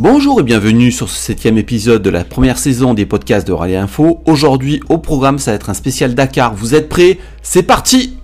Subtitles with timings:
[0.00, 3.74] Bonjour et bienvenue sur ce septième épisode de la première saison des podcasts de Rallye
[3.74, 4.22] Info.
[4.26, 6.54] Aujourd'hui au programme ça va être un spécial Dakar.
[6.54, 7.18] Vous êtes prêts?
[7.42, 8.16] C'est parti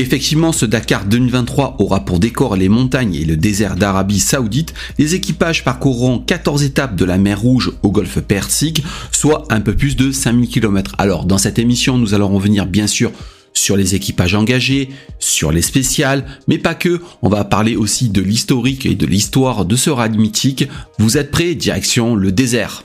[0.00, 4.72] Effectivement, ce Dakar 2023 aura pour décor les montagnes et le désert d'Arabie Saoudite.
[4.96, 9.74] Les équipages parcourront 14 étapes de la mer Rouge au golfe Persique, soit un peu
[9.74, 10.94] plus de 5000 km.
[10.98, 13.10] Alors, dans cette émission, nous allons revenir bien sûr
[13.54, 18.22] sur les équipages engagés, sur les spéciales, mais pas que, on va parler aussi de
[18.22, 20.68] l'historique et de l'histoire de ce rallye mythique.
[21.00, 21.56] Vous êtes prêts?
[21.56, 22.84] Direction le désert.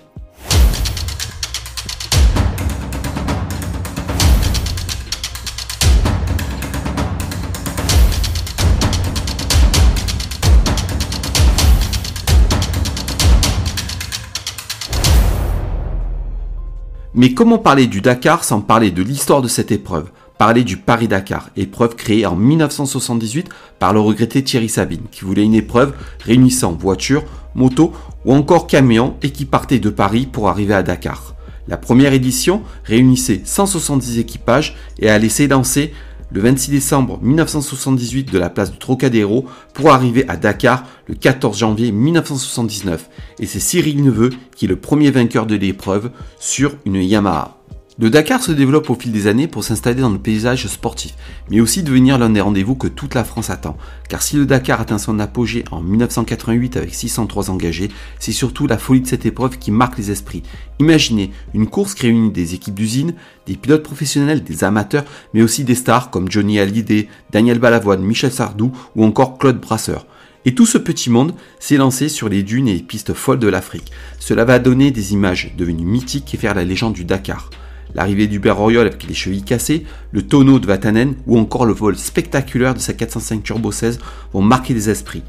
[17.15, 20.09] Mais comment parler du Dakar sans parler de l'histoire de cette épreuve?
[20.39, 25.53] Parler du Paris-Dakar, épreuve créée en 1978 par le regretté Thierry Sabine, qui voulait une
[25.53, 27.93] épreuve réunissant voitures, motos
[28.25, 31.35] ou encore camions et qui partait de Paris pour arriver à Dakar.
[31.67, 35.93] La première édition réunissait 170 équipages et a laissé lancer
[36.33, 41.57] le 26 décembre 1978 de la place du Trocadéro pour arriver à Dakar le 14
[41.57, 43.09] janvier 1979.
[43.39, 47.57] Et c'est Cyril Neveu qui est le premier vainqueur de l'épreuve sur une Yamaha.
[47.99, 51.13] Le Dakar se développe au fil des années pour s'installer dans le paysage sportif,
[51.51, 53.77] mais aussi devenir l'un des rendez-vous que toute la France attend.
[54.09, 58.79] Car si le Dakar atteint son apogée en 1988 avec 603 engagés, c'est surtout la
[58.79, 60.41] folie de cette épreuve qui marque les esprits.
[60.79, 63.13] Imaginez une course qui réunit des équipes d'usine,
[63.45, 65.05] des pilotes professionnels, des amateurs,
[65.35, 70.07] mais aussi des stars comme Johnny Hallyday, Daniel Balavoine, Michel Sardou ou encore Claude Brasseur.
[70.45, 73.47] Et tout ce petit monde s'est lancé sur les dunes et les pistes folles de
[73.47, 73.91] l'Afrique.
[74.19, 77.51] Cela va donner des images devenues mythiques et faire la légende du Dakar
[77.95, 81.97] l'arrivée d'Hubert Royol avec les chevilles cassées, le tonneau de Vatanen ou encore le vol
[81.97, 83.99] spectaculaire de sa 405 Turbo 16
[84.33, 85.23] vont marquer les esprits.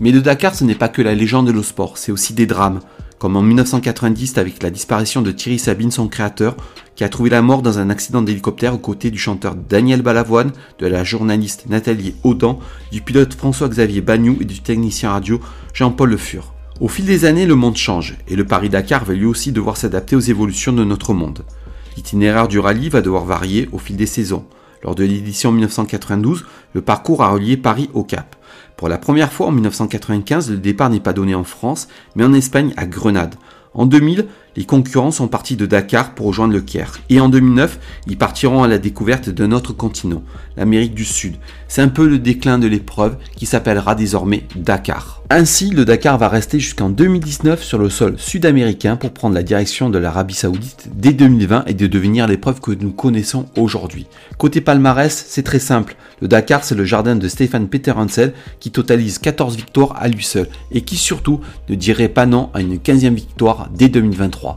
[0.00, 2.80] Mais le Dakar, ce n'est pas que la légende de l'eau-sport, c'est aussi des drames,
[3.18, 6.56] comme en 1990 avec la disparition de Thierry Sabine, son créateur,
[6.94, 10.52] qui a trouvé la mort dans un accident d'hélicoptère aux côtés du chanteur Daniel Balavoine,
[10.78, 12.60] de la journaliste Nathalie Audan,
[12.92, 15.40] du pilote François-Xavier Bagnou et du technicien radio
[15.74, 16.54] Jean-Paul Le Fur.
[16.80, 20.14] Au fil des années, le monde change, et le Paris-Dakar va lui aussi devoir s'adapter
[20.14, 21.42] aux évolutions de notre monde.
[21.98, 24.44] L'itinéraire du rallye va devoir varier au fil des saisons.
[24.84, 28.36] Lors de l'édition 1992, le parcours a relié Paris au Cap.
[28.76, 32.34] Pour la première fois en 1995, le départ n'est pas donné en France, mais en
[32.34, 33.34] Espagne à Grenade.
[33.74, 36.98] En 2000, les concurrents sont partis de Dakar pour rejoindre le Caire.
[37.10, 40.24] Et en 2009, ils partiront à la découverte d'un autre continent,
[40.56, 41.36] l'Amérique du Sud.
[41.68, 45.22] C'est un peu le déclin de l'épreuve qui s'appellera désormais Dakar.
[45.30, 49.90] Ainsi, le Dakar va rester jusqu'en 2019 sur le sol sud-américain pour prendre la direction
[49.90, 54.06] de l'Arabie Saoudite dès 2020 et de devenir l'épreuve que nous connaissons aujourd'hui.
[54.38, 55.96] Côté palmarès, c'est très simple.
[56.22, 60.24] Le Dakar, c'est le jardin de Stéphane Peter Hansel qui totalise 14 victoires à lui
[60.24, 64.47] seul et qui surtout ne dirait pas non à une 15e victoire dès 2023.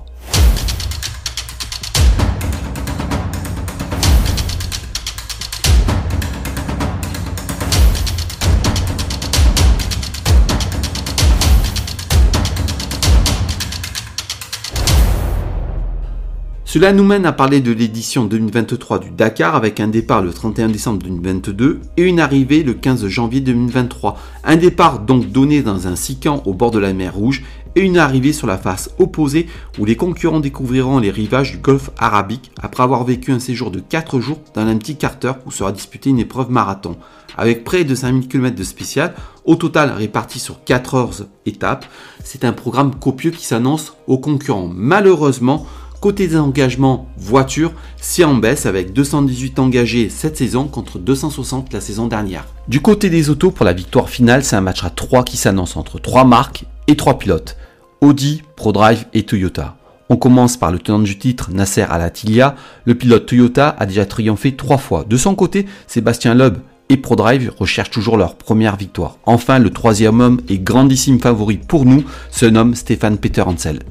[16.74, 20.70] Cela nous mène à parler de l'édition 2023 du Dakar avec un départ le 31
[20.70, 24.18] décembre 2022 et une arrivée le 15 janvier 2023.
[24.46, 27.44] Un départ donc donné dans un six-camp au bord de la mer Rouge
[27.76, 29.48] et une arrivée sur la face opposée
[29.80, 33.82] où les concurrents découvriront les rivages du golfe arabique après avoir vécu un séjour de
[33.82, 36.96] 4 jours dans un petit carter où sera disputée une épreuve marathon.
[37.38, 41.86] Avec près de 5000 km de spécial, au total répartis sur 14 étapes,
[42.24, 44.70] c'est un programme copieux qui s'annonce aux concurrents.
[44.74, 45.66] Malheureusement,
[46.02, 51.80] Côté des engagements voiture, c'est en baisse avec 218 engagés cette saison contre 260 la
[51.80, 52.48] saison dernière.
[52.68, 55.78] Du côté des autos, pour la victoire finale, c'est un match à 3 qui s'annonce
[55.78, 57.56] entre 3 marques et 3 pilotes.
[58.02, 59.76] Audi, ProDrive et Toyota.
[60.10, 62.56] On commence par le tenant du titre, Nasser Al-Attiyah.
[62.86, 65.06] Le pilote Toyota a déjà triomphé 3 fois.
[65.08, 66.58] De son côté, Sébastien Loeb
[66.90, 69.18] et ProDrive recherchent toujours leur première victoire.
[69.28, 73.82] Enfin, le troisième homme et grandissime favori pour nous se nomme Stéphane Peter Hansel.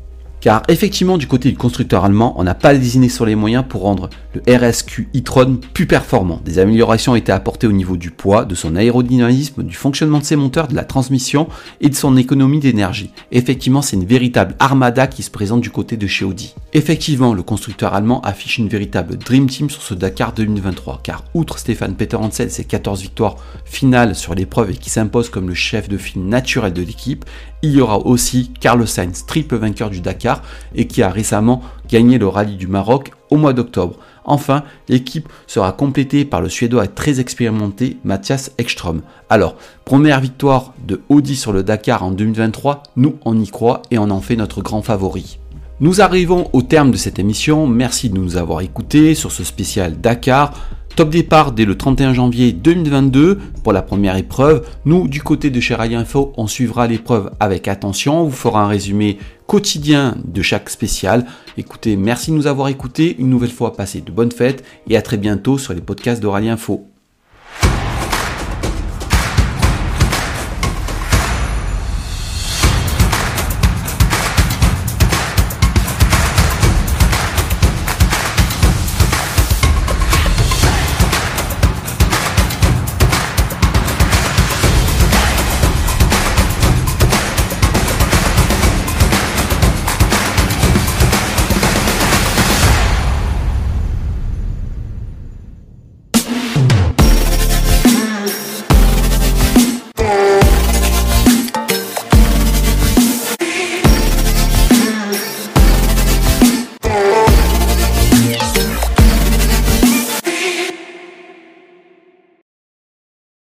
[0.40, 3.82] Car effectivement, du côté du constructeur allemand, on n'a pas désigné sur les moyens pour
[3.82, 6.40] rendre le RSQ e-tron plus performant.
[6.44, 10.24] Des améliorations ont été apportées au niveau du poids, de son aérodynamisme, du fonctionnement de
[10.24, 11.48] ses moteurs, de la transmission
[11.82, 13.10] et de son économie d'énergie.
[13.32, 16.54] Effectivement, c'est une véritable armada qui se présente du côté de chez Audi.
[16.72, 21.58] Effectivement, le constructeur allemand affiche une véritable Dream Team sur ce Dakar 2023, car outre
[21.58, 25.88] Stéphane Peter Hansel, ses 14 victoires finales sur l'épreuve et qui s'impose comme le chef
[25.88, 27.24] de file naturel de l'équipe,
[27.62, 30.42] il y aura aussi Carlos Sainz, triple vainqueur du Dakar
[30.74, 33.96] et qui a récemment gagné le rallye du Maroc au mois d'octobre.
[34.24, 39.02] Enfin, l'équipe sera complétée par le Suédois très expérimenté Mathias Ekström.
[39.28, 43.98] Alors, première victoire de Audi sur le Dakar en 2023, nous on y croit et
[43.98, 45.38] on en fait notre grand favori.
[45.80, 49.98] Nous arrivons au terme de cette émission, merci de nous avoir écoutés sur ce spécial
[49.98, 50.52] Dakar.
[50.96, 54.66] Top départ dès le 31 janvier 2022 pour la première épreuve.
[54.84, 58.20] Nous, du côté de chez Info, on suivra l'épreuve avec attention.
[58.20, 61.26] On vous fera un résumé quotidien de chaque spécial.
[61.56, 63.16] Écoutez, merci de nous avoir écoutés.
[63.18, 66.50] Une nouvelle fois, passez de bonnes fêtes et à très bientôt sur les podcasts d'Oralie
[66.50, 66.89] Info.